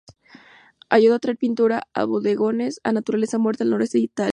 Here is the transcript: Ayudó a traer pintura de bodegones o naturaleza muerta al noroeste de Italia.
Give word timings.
Ayudó 0.89 1.13
a 1.13 1.19
traer 1.19 1.37
pintura 1.37 1.83
de 1.93 2.05
bodegones 2.05 2.81
o 2.83 2.91
naturaleza 2.91 3.37
muerta 3.37 3.63
al 3.63 3.69
noroeste 3.69 3.99
de 3.99 4.03
Italia. 4.05 4.29